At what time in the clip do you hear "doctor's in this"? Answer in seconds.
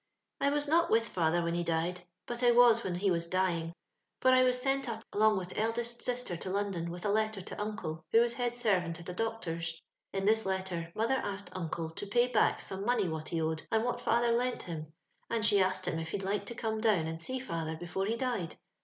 9.13-10.43